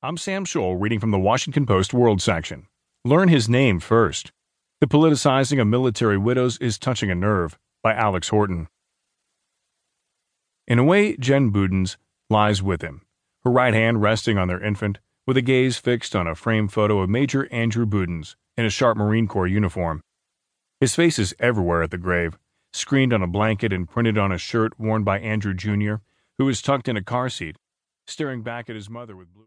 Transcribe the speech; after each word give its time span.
I'm 0.00 0.16
Sam 0.16 0.44
Scholl 0.44 0.80
reading 0.80 1.00
from 1.00 1.10
the 1.10 1.18
Washington 1.18 1.66
Post 1.66 1.92
World 1.92 2.22
section. 2.22 2.68
Learn 3.04 3.26
his 3.26 3.48
name 3.48 3.80
first. 3.80 4.30
The 4.80 4.86
politicizing 4.86 5.60
of 5.60 5.66
military 5.66 6.16
widows 6.16 6.56
is 6.58 6.78
touching 6.78 7.10
a 7.10 7.16
nerve 7.16 7.58
by 7.82 7.94
Alex 7.94 8.28
Horton. 8.28 8.68
In 10.68 10.78
a 10.78 10.84
way, 10.84 11.16
Jenn 11.16 11.50
Budenz 11.50 11.96
lies 12.30 12.62
with 12.62 12.80
him, 12.80 13.00
her 13.42 13.50
right 13.50 13.74
hand 13.74 14.00
resting 14.00 14.38
on 14.38 14.46
their 14.46 14.62
infant, 14.62 15.00
with 15.26 15.36
a 15.36 15.42
gaze 15.42 15.78
fixed 15.78 16.14
on 16.14 16.28
a 16.28 16.36
framed 16.36 16.72
photo 16.72 17.00
of 17.00 17.10
Major 17.10 17.52
Andrew 17.52 17.84
Budenz 17.84 18.36
in 18.56 18.64
a 18.64 18.70
sharp 18.70 18.96
Marine 18.96 19.26
Corps 19.26 19.48
uniform. 19.48 20.04
His 20.78 20.94
face 20.94 21.18
is 21.18 21.34
everywhere 21.40 21.82
at 21.82 21.90
the 21.90 21.98
grave, 21.98 22.38
screened 22.72 23.12
on 23.12 23.24
a 23.24 23.26
blanket 23.26 23.72
and 23.72 23.90
printed 23.90 24.16
on 24.16 24.30
a 24.30 24.38
shirt 24.38 24.78
worn 24.78 25.02
by 25.02 25.18
Andrew 25.18 25.54
Jr., 25.54 25.96
who 26.38 26.48
is 26.48 26.62
tucked 26.62 26.86
in 26.86 26.96
a 26.96 27.02
car 27.02 27.28
seat, 27.28 27.56
staring 28.06 28.42
back 28.42 28.70
at 28.70 28.76
his 28.76 28.88
mother 28.88 29.16
with 29.16 29.26
blue. 29.26 29.36